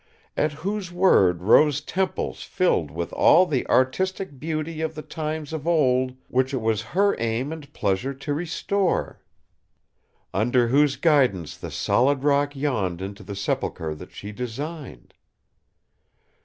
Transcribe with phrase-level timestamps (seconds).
[0.35, 5.67] At whose word rose temples filled with all the artistic beauty of the Times of
[5.67, 9.21] Old which it was her aim and pleasure to restore!
[10.33, 15.13] Under whose guidance the solid rock yawned into the sepulchre that she designed!